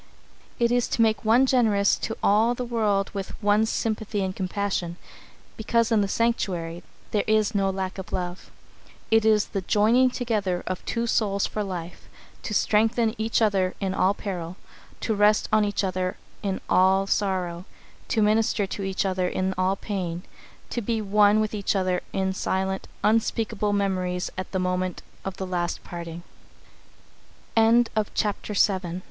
It 0.57 0.71
is 0.71 0.87
to 0.87 1.01
make 1.03 1.23
one 1.23 1.45
generous 1.45 1.95
to 1.97 2.17
all 2.23 2.55
the 2.55 2.65
world 2.65 3.11
with 3.13 3.39
one's 3.43 3.69
sympathy 3.69 4.23
and 4.23 4.35
compassion, 4.35 4.97
because 5.55 5.91
in 5.91 6.01
the 6.01 6.07
sanctuary 6.07 6.81
there 7.11 7.23
is 7.27 7.53
no 7.53 7.69
lack 7.69 7.99
of 7.99 8.11
love. 8.11 8.49
It 9.11 9.25
is 9.25 9.49
"the 9.49 9.61
joining 9.61 10.09
together 10.09 10.63
of 10.65 10.83
two 10.85 11.05
souls 11.05 11.45
for 11.45 11.63
life, 11.63 12.09
to 12.41 12.53
strengthen 12.55 13.13
each 13.19 13.43
other 13.43 13.75
in 13.79 13.93
all 13.93 14.15
peril, 14.15 14.57
to 15.01 15.13
rest 15.13 15.47
on 15.53 15.63
each 15.63 15.83
other 15.83 16.17
in 16.41 16.61
all 16.67 17.05
sorrow, 17.05 17.65
to 18.07 18.23
minister 18.23 18.65
to 18.65 18.81
each 18.81 19.05
other 19.05 19.27
in 19.27 19.53
all 19.55 19.75
pain, 19.75 20.23
to 20.71 20.81
be 20.81 20.99
one 20.99 21.39
with 21.39 21.53
each 21.53 21.75
other 21.75 22.01
in 22.11 22.33
silent, 22.33 22.87
unspeakable 23.03 23.71
memories 23.73 24.31
at 24.35 24.51
the 24.51 26.17
m 27.55 28.99